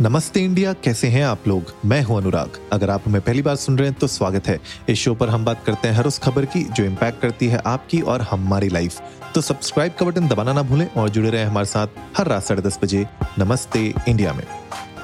[0.00, 1.72] नमस्ते इंडिया, कैसे हैं आप लोग?
[1.84, 4.98] मैं हूँ अनुराग। अगर आप हमें पहली बार सुन रहे हैं तो स्वागत है। इस
[4.98, 8.00] शो पर हम बात करते हैं हर उस खबर की, जो इम्पैक्ट करती है आपकी
[8.00, 9.00] और हमारी लाइफ
[9.34, 12.62] तो सब्सक्राइब का बटन दबाना ना भूलें और जुड़े रहे हमारे साथ हर रात साढ़े
[12.62, 13.06] दस बजे
[13.38, 14.44] नमस्ते इंडिया में।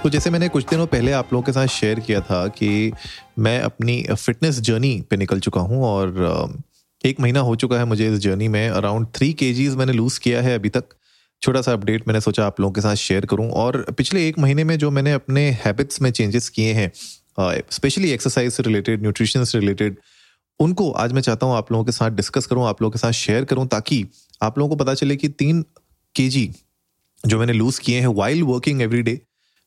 [0.03, 2.93] तो जैसे मैंने कुछ दिनों पहले आप लोगों के साथ शेयर किया था कि
[3.39, 6.65] मैं अपनी फिटनेस जर्नी पे निकल चुका हूँ और
[7.05, 10.43] एक महीना हो चुका है मुझे इस जर्नी में। अराउंड थ्री के मैंने लूज किया
[10.43, 10.85] है अभी तक।
[11.43, 14.65] छोटा सा अपडेट मैंने सोचा आप लोगों के साथ शेयर करूँ। और पिछले एक महीने
[14.65, 16.91] में जो मैंने अपने हैबिट्स में चेंजेस किए हैं
[17.70, 19.97] स्पेशली एक्सरसाइज से रिलेटेड न्यूट्रिशन से रिलेटेड
[20.61, 23.12] उनको आज मैं चाहता हूँ आप लोगों के साथ डिस्कस करूँ, आप लोगों के साथ
[23.12, 24.06] शेयर करूँ, ताकि
[24.42, 25.62] आप लोगों को पता चले कि तीन
[26.14, 26.28] के
[27.25, 29.20] जो मैंने लूज किए हैं वाइल वर्किंग एवरी डे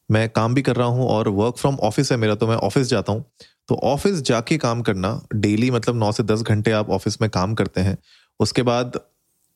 [0.10, 2.88] मैं काम भी कर रहा हूँ और वर्क फ्रॉम ऑफ़िस है मेरा तो मैं ऑफ़िस
[2.88, 3.24] जाता हूँ।
[3.70, 7.54] तो ऑफ़िस जाके काम करना डेली मतलब नौ से दस घंटे आप ऑफ़िस में काम
[7.56, 7.98] करते हैं।
[8.40, 9.00] उसके बाद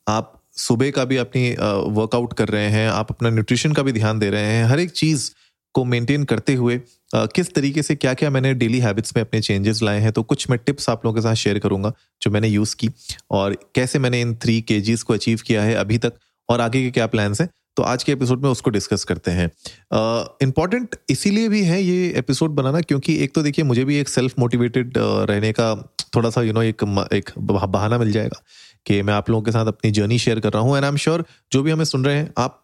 [0.07, 1.55] आप सुबह का भी अपनी
[1.91, 4.91] वर्कआउट कर रहे हैं आप अपना न्यूट्रिशन का भी ध्यान दे रहे हैं हर एक
[4.91, 5.31] चीज़
[5.73, 6.81] को मेंटेन करते हुए
[7.15, 10.49] किस तरीके से क्या क्या मैंने डेली हैबिट्स में अपने चेंजेस लाए हैं तो कुछ
[10.49, 12.89] मैं टिप्स आप लोगों के साथ शेयर करूँगा जो मैंने यूज़ की
[13.31, 16.13] और कैसे मैंने इन थ्री के को अचीव किया है अभी तक
[16.49, 19.51] और आगे के क्या प्लान्स हैं तो आज के एपिसोड में उसको डिस्कस करते हैं।
[20.41, 24.33] इंपॉर्टेंट इसीलिए भी है ये एपिसोड बनाना क्योंकि एक तो देखिए मुझे भी एक सेल्फ
[24.39, 28.43] मोटिवेटेड रहने का थोड़ा सा यू you नो know, एक एक बहाना मिल जाएगा
[28.85, 30.97] कि मैं आप लोगों के साथ अपनी जर्नी शेयर कर रहा हूँ एंड आई एम
[30.97, 32.59] श्योर जो भी हमें सुन रहे हैं, आप,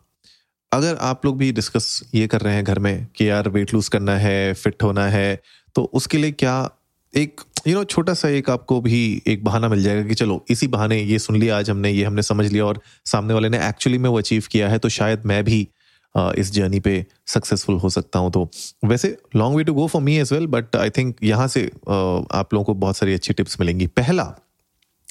[0.71, 3.87] अगर आप लोग भी डिस्कस ये कर रहे हैं घर में कि यार वेट लूज
[3.87, 5.41] करना है फिट होना है
[5.75, 6.69] तो उसके लिए क्या
[7.13, 10.67] एक यू नो छोटा सा एक आपको भी एक बहाना मिल जाएगा कि चलो, इसी
[10.67, 13.97] बहाने ये सुन लिया, आज हमने, ये हमने समझ लिया, और सामने वाले ने एक्चुअली
[13.97, 15.67] में वो अचीव किया है तो शायद मैं भी
[16.15, 18.49] इस जर्नी पे सक्सेसफुल हो सकता हूँ। तो
[18.85, 22.53] वैसे long way to go for me as well but I think यहाँ से आप
[22.53, 24.23] लोगों को बहुत सारी अच्छी टिप्स मिलेंगी। पहला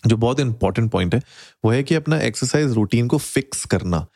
[0.06, 1.20] जो बहुत इंपॉर्टेंट पॉइंट है,
[1.64, 4.06] वो है कि अपना एक्सरसाइज रूटीन को फिक्स करना।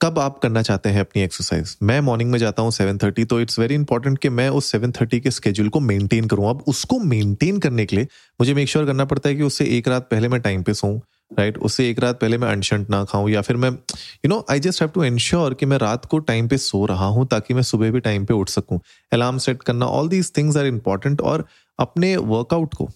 [0.00, 3.40] कब आप करना चाहते हैं अपनी एक्सरसाइज मैं मॉर्निंग में जाता हूँ सेवन थर्टी तो
[3.40, 6.98] इट्स वेरी इंपॉर्टेंट कि मैं उस सेवन थर्टी के स्केड्यूल को मेंटेन करूँ। अब उसको
[6.98, 8.04] मेंटेन करने के लिए
[8.40, 10.74] मुझे मेक श्योर sure करना पड़ता है कि उससे एक रात पहले मैं टाइम पे
[10.74, 10.98] सोऊं
[11.30, 11.66] राइट right?
[11.66, 14.80] उससे एक रात पहले मैं अनशंट ना खाऊं, या फिर मैं you know I just
[14.82, 17.90] have to ensure कि मैं रात को टाइम पे सो रहा हूँ ताकि मैं सुबह
[17.90, 18.80] भी टाइम पे उठ सकूँ।
[19.12, 21.46] अलार्म सेट करना all these things are important और
[21.78, 22.88] अपने वर्कआउट को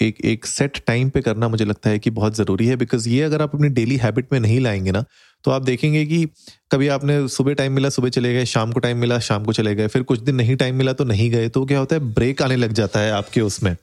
[0.00, 3.22] एक एक सेट टाइम पे करना मुझे लगता है कि बहुत ज़रूरी है बिकॉज़ ये
[3.22, 5.04] अगर आप अपनी डेली हैबिट में नहीं लाएँगे ना
[5.44, 6.24] तो आप देखेंगे कि
[6.72, 9.74] कभी आपने सुबह टाइम मिला, सुबह चले गए, शाम को टाइम मिला, शाम को चले
[9.74, 12.42] गए, फिर कुछ दिन नहीं टाइम मिला तो नहीं गए तो क्या होता है ब्रेक
[12.42, 13.76] आने लग जाता है आपके उसमें।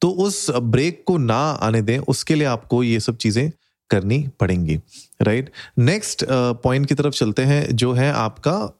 [0.00, 3.50] तो उस ब्रेक को ना आने दें, उसके लिए आपको ये सब चीज़ें
[3.90, 4.78] करनी पड़ेंगी
[5.20, 6.24] राइट नेक्स्ट
[6.62, 8.74] पॉइंट की तरफ़ चलते हैं, जो है आपका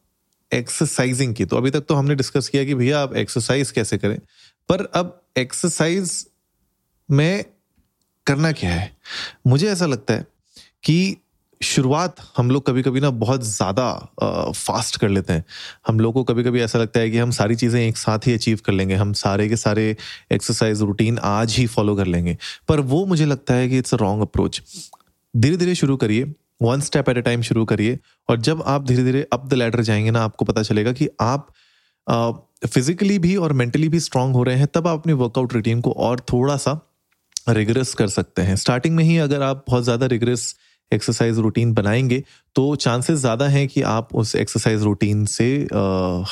[0.53, 4.19] एक्सरसाइजिंग की। तो अभी तक तो हमने डिस्कस किया कि भैया आप एक्सरसाइज कैसे करें,
[4.69, 6.25] पर अब एक्सरसाइज
[7.09, 7.45] में
[8.27, 8.91] करना क्या है?
[9.47, 10.27] मुझे ऐसा लगता है
[10.85, 11.17] कि
[11.61, 15.45] शुरुआत हम लोग कभी कभी ना बहुत ज़्यादा फास्ट कर लेते हैं।
[15.89, 18.35] हम लोग को कभी कभी ऐसा लगता है कि हम सारी चीज़ें एक साथ ही
[18.35, 19.97] अचीव कर लेंगे। हम सारे के सारे
[20.33, 22.37] एक्सरसाइज रूटीन आज ही फॉलो कर लेंगे।
[22.69, 24.63] पर वो मुझे लगता है कि इट्स अ रॉन्ग अप्रोच
[25.35, 26.33] धीरे धीरे शुरू करिए।
[26.63, 27.99] One step at a time शुरू करिए।
[28.29, 31.53] और जब आप धीरे धीरे अप द लैडर जाएँगे ना, आपको पता चलेगा कि आप
[32.67, 35.93] फिजिकली भी और मेंटली भी स्ट्रांग हो रहे हैं, तब आप अपनी वर्कआउट रूटीन को
[35.93, 36.81] और थोड़ा सा
[37.49, 40.55] रिग्रेस कर सकते हैं। स्टार्टिंग में ही अगर आप बहुत ज़्यादा रिग्रेस
[40.93, 42.23] एक्सरसाइज रूटीन बनाएँगे
[42.57, 45.47] तो चांसेस ज़्यादा हैं कि आप उस एक्सरसाइज रूटीन से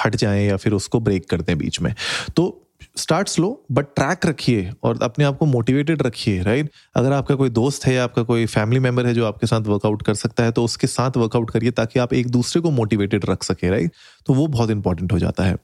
[0.04, 1.94] हट जाएँ या फिर उसको ब्रेक कर दें बीच में।
[2.36, 2.62] तो
[2.96, 7.50] स्टार्ट स्लो बट ट्रैक रखिए और अपने आप को मोटिवेटेड रखिए राइट अगर आपका कोई
[7.50, 10.52] दोस्त है या आपका कोई फैमिली मेंबर है जो आपके साथ वर्कआउट कर सकता है
[10.52, 13.92] तो उसके साथ वर्कआउट करिए ताकि आप एक दूसरे को मोटिवेटेड रख सके राइट
[14.26, 15.56] तो वो बहुत इंपॉर्टेंट हो जाता है।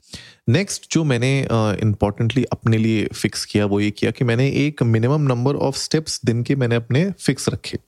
[0.48, 1.48] नेक्स्ट जो मैंने
[1.82, 5.76] इंपॉर्टेंटली uh, अपने लिए फिक्स किया वो ये किया कि मैंने एक मिनिमम नंबर ऑफ़
[5.76, 7.78] स्टेप्स दिन के मैंने अपने फिक्स रखे।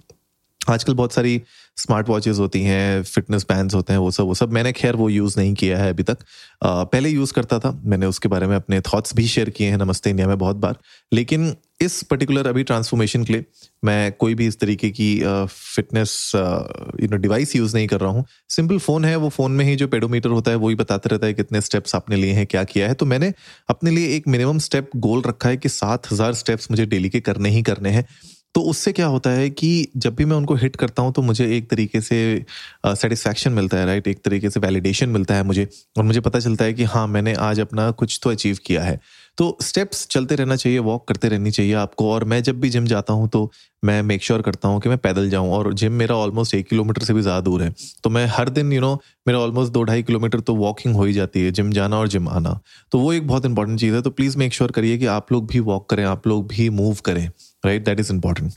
[0.68, 1.40] आजकल बहुत सारी
[1.76, 5.08] स्मार्ट वॉचेस होती हैं फिटनेस बैंड्स होते हैं वो सब वो सब। मैंने खैर वो
[5.10, 6.18] यूज़ नहीं किया है अभी तक।
[6.62, 9.78] आ, पहले यूज़ करता था मैंने उसके बारे में अपने थॉट्स भी शेयर किए हैं
[9.78, 10.78] नमस्ते इंडिया में बहुत बार।
[11.12, 13.44] लेकिन इस पर्टिकुलर अभी ट्रांसफॉर्मेशन के लिए
[13.82, 15.08] मैं कोई भी इस तरीके की
[15.46, 19.64] fitness you know device use नहीं कर रहा हूँ। सिंपल फ़ोन है वो फ़ोन में
[19.64, 22.64] ही जो पेडोमीटर होता है वही बताते रहता है कितने स्टेप्स आपने लिए हैं क्या
[22.64, 23.32] किया है। तो मैंने
[23.68, 27.20] अपने लिए एक मिनिमम स्टेप गोल रखा है कि सात हज़ार स्टेप्स मुझे डेली के
[27.20, 28.06] करने ही करने हैं।
[28.54, 31.56] तो उससे क्या होता है कि जब भी मैं उनको हिट करता हूँ तो मुझे
[31.56, 32.44] एक तरीके से
[32.86, 35.68] सेटिस्फैक्शन uh, मिलता है राइट एक तरीके से वैलिडेशन मिलता है मुझे
[35.98, 39.00] और मुझे पता चलता है कि हाँ मैंने आज अपना कुछ तो अचीव किया है।
[39.38, 42.84] तो स्टेप्स चलते रहना चाहिए वॉक करते रहनी चाहिए आपको। और मैं जब भी जिम
[42.86, 43.50] जाता हूँ तो
[43.84, 46.68] मैं मेक श्योर sure करता हूँ कि मैं पैदल जाऊँ। और जिम मेरा ऑलमोस्ट एक
[46.68, 49.38] किलोमीटर से भी ज़्यादा दूर है। तो मैं हर दिन यू you नो know, मेरा
[49.38, 52.58] ऑलमोस्ट दो ढाई किलोमीटर तो वॉकिंग हो ही जाती है जिम जाना और जिम आना।
[52.92, 55.46] तो वो एक बहुत इंपॉर्टेंट चीज़ है। तो प्लीज़ मेक श्योर करिए कि आप लोग
[55.46, 57.28] भी वॉक करें आप लोग भी मूव करें।
[57.64, 58.52] Right that is important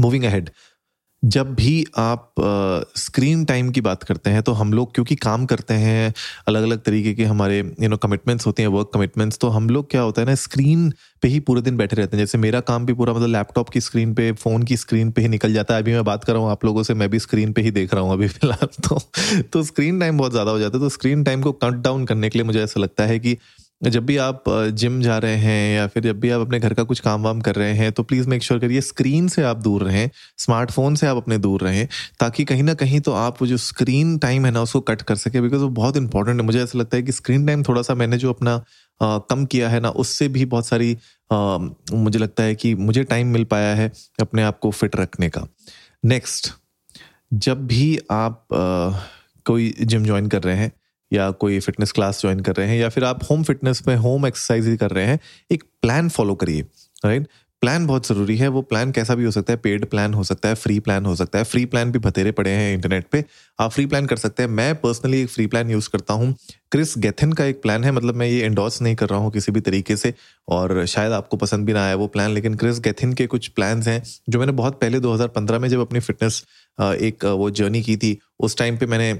[0.00, 0.50] moving ahead
[1.22, 2.34] जब भी आप
[2.96, 6.12] स्क्रीन टाइम की बात करते हैं तो हम लोग, क्योंकि काम करते हैं
[6.48, 9.90] अलग अलग तरीके के हमारे यू नो कमिटमेंट्स होते हैं वर्क कमिटमेंट्स तो हम लोग
[9.90, 10.90] क्या होता है ना स्क्रीन
[11.22, 13.80] पे ही पूरे दिन बैठे रहते हैं। जैसे मेरा काम भी पूरा मतलब लैपटॉप की
[13.80, 16.42] स्क्रीन पे फ़ोन की स्क्रीन पे ही निकल जाता है। अभी मैं बात कर रहा
[16.42, 19.00] हूँ आप लोगों से, मैं भी स्क्रीन पे ही देख रहा हूँ अभी फ़िलहाल तो
[19.52, 22.28] तो स्क्रीन टाइम बहुत ज़्यादा हो जाता है। तो स्क्रीन टाइम को कट डाउन करने
[22.30, 23.36] के लिए मुझे ऐसा लगता है कि
[23.82, 26.82] जब भी आप जिम जा रहे हैं या फिर जब भी आप अपने घर का
[26.82, 29.82] कुछ काम वाम कर रहे हैं तो प्लीज़ मेक श्योर करिए स्क्रीन से आप दूर
[29.82, 31.88] रहें स्मार्टफ़ोन से आप अपने दूर रहें
[32.20, 35.16] ताकि कहीं ना कहीं तो आप वो जो स्क्रीन टाइम है ना उसको कट कर
[35.16, 37.94] सके बिकॉज़ वो बहुत इंपॉर्टेंट है। मुझे ऐसा लगता है कि स्क्रीन टाइम थोड़ा सा
[37.94, 38.54] मैंने जो अपना
[39.00, 40.96] आ, कम किया है ना उससे भी बहुत सारी
[41.32, 41.58] आ,
[41.92, 45.46] मुझे लगता है कि मुझे टाइम मिल पाया है अपने आप को फिट रखने का।
[46.04, 46.52] नेक्स्ट
[47.32, 48.98] जब भी आप आ,
[49.46, 50.72] कोई जिम ज्वाइन कर रहे हैं
[51.10, 54.26] या कोई फिटनेस क्लास ज्वाइन कर रहे हैं, या फिर आप होम फिटनेस में होम
[54.26, 55.18] एक्सरसाइज ही कर रहे हैं,
[55.50, 56.64] एक प्लान फॉलो करिए
[57.04, 57.28] राइट
[57.62, 60.48] प्लान बहुत ज़रूरी है, वो प्लान कैसा भी हो सकता है पेड प्लान हो सकता
[60.48, 63.24] है फ्री प्लान हो सकता है। फ्री प्लान भी बतेरे पड़े हैं इंटरनेट पे।
[63.58, 66.32] आप फ्री प्लान कर सकते हैं। मैं पर्सनली एक फ्री प्लान यूज़ करता हूँ।
[66.72, 69.52] क्रिस गेथिन का एक प्लान है मतलब मैं ये एंडोर्स नहीं कर रहा हूँ किसी
[69.52, 70.14] भी तरीके से,
[70.48, 73.88] और शायद आपको पसंद भी ना आया वो प्लान लेकिन क्रिस गेथिन के कुछ प्लान्स
[73.88, 76.42] हैं, जो मैंने बहुत पहले 2015 में जब अपनी फिटनेस
[76.78, 79.12] एक वो जर्नी की थी, उस टाइम पे मैंने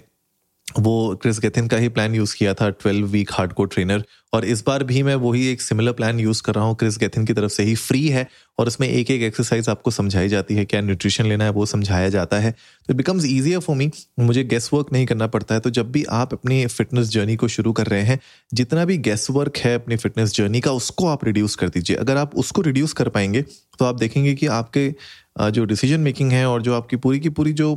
[0.68, 4.62] वो क्रिस गेथिन का ही प्लान यूज़ किया था ट्वेल्व वीक हार्डकोर ट्रेनर और इस
[4.66, 7.52] बार भी मैं वही एक सिमिलर प्लान यूज़ कर रहा हूँ। क्रिस गेथिन की तरफ़
[7.52, 8.26] से ही फ्री है
[8.58, 12.08] और उसमें एक एक एक्सरसाइज आपको समझाई जाती है, क्या न्यूट्रिशन लेना है वो समझाया
[12.08, 15.60] जाता है। तो it becomes easier for me मुझे गेस वर्क नहीं करना पड़ता है।
[15.60, 18.18] तो जब भी आप अपनी फिटनेस जर्नी को शुरू कर रहे हैं,
[18.52, 22.16] जितना भी गेस वर्क है अपनी फिटनेस जर्नी का, उसको आप रिड्यूस कर दीजिए। अगर
[22.16, 23.42] आप उसको रिड्यूस कर पाएँगे
[23.78, 24.88] तो आप देखेंगे कि आपके
[25.40, 27.74] जो डिसीज़न मेकिंग है और जो आपकी पूरी की पूरी जो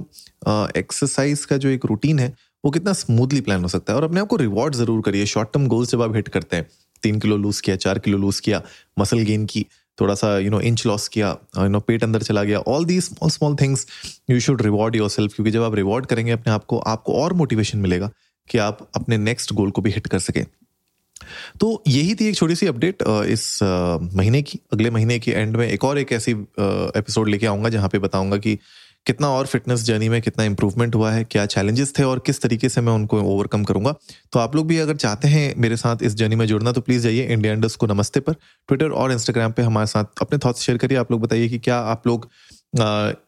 [0.77, 4.19] एक्सरसाइज का जो एक रूटीन है वो कितना स्मूथली प्लान हो सकता है और अपने
[4.19, 6.67] आप को रिवॉर्ड ज़रूर करिए। शॉर्ट टर्म गोल्स जब आप हिट करते हैं,
[7.03, 8.61] तीन किलो लूज किया, चार किलो लूज किया
[8.99, 9.65] मसल गेन की
[9.97, 12.99] थोड़ा सा यू नो इंच लॉस किया यू नो पेट अंदर चला गया all the
[13.01, 13.85] small small things
[14.29, 17.77] you should reward yourself क्योंकि जब आप रिवॉर्ड करेंगे अपने आप को, आपको और मोटिवेशन
[17.79, 18.09] मिलेगा
[18.49, 20.45] कि आप अपने नेक्स्ट गोल को भी हिट कर सकें।
[21.59, 25.67] तो यही थी एक छोटी सी अपडेट इस महीने की, अगले महीने के एंड में
[25.67, 28.57] एक और एक ऐसी एपिसोड लेके आऊँगा जहाँ पे बताऊँगा कि
[29.05, 32.69] कितना और फिटनेस जर्नी में कितना इंप्रूवमेंट हुआ है, क्या चैलेंजेस थे और किस तरीके
[32.69, 33.93] से मैं उनको ओवरकम करूँगा।
[34.33, 37.03] तो आप लोग भी अगर चाहते हैं मेरे साथ इस जर्नी में जुड़ना तो प्लीज़
[37.03, 40.77] जाइए इंडिया इंडस्ट को नमस्ते पर ट्विटर और इंस्टाग्राम पर हमारे साथ अपने थॉट्स शेयर
[40.77, 42.29] करिए। आप लोग बताइए कि क्या आप लोग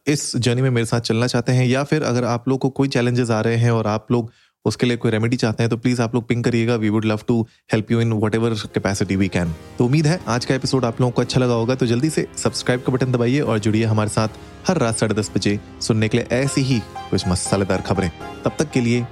[0.08, 2.88] इस जर्नी में मेरे साथ चलना चाहते हैं, या फिर अगर आप लोग को कोई
[2.88, 4.30] चैलेंजेस आ रहे हैं और आप लोग
[4.64, 7.20] उसके लिए कोई रेमेडी चाहते हैं तो प्लीज़ आप लोग पिंक करिएगा। We would love
[7.28, 7.40] to
[7.72, 11.12] help you in whatever capacity we can तो उम्मीद है, आज का एपिसोड आप लोगों
[11.12, 14.28] को अच्छा लगा होगा तो जल्दी से सब्सक्राइब का बटन दबाइए और जुड़िए हमारे साथ
[14.68, 16.80] हर रात साढ़े दस बजे सुनने के लिए ऐसी ही
[17.10, 18.10] कुछ मसालेदार खबरें।
[18.44, 19.06] तब तक के लिए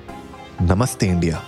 [0.62, 1.42] नमस्ते इंडिया।